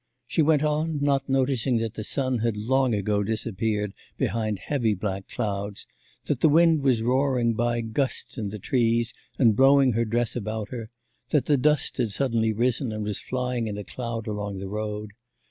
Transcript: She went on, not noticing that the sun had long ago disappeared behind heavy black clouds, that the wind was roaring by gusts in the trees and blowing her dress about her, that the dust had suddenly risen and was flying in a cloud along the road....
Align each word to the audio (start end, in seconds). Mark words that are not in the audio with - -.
She 0.25 0.41
went 0.41 0.63
on, 0.63 0.99
not 0.99 1.29
noticing 1.29 1.77
that 1.77 1.93
the 1.93 2.03
sun 2.03 2.39
had 2.39 2.57
long 2.57 2.95
ago 2.95 3.21
disappeared 3.21 3.93
behind 4.17 4.57
heavy 4.57 4.95
black 4.95 5.27
clouds, 5.27 5.85
that 6.25 6.39
the 6.41 6.49
wind 6.49 6.81
was 6.81 7.03
roaring 7.03 7.53
by 7.53 7.81
gusts 7.81 8.35
in 8.35 8.49
the 8.49 8.57
trees 8.57 9.13
and 9.37 9.55
blowing 9.55 9.91
her 9.91 10.05
dress 10.05 10.35
about 10.35 10.69
her, 10.69 10.87
that 11.29 11.45
the 11.45 11.55
dust 11.55 11.97
had 11.97 12.11
suddenly 12.11 12.51
risen 12.51 12.91
and 12.91 13.03
was 13.03 13.19
flying 13.21 13.67
in 13.67 13.77
a 13.77 13.83
cloud 13.83 14.25
along 14.25 14.57
the 14.57 14.67
road.... 14.69 15.11